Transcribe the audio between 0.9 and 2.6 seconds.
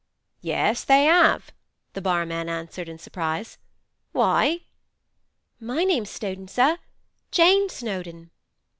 have,' the barman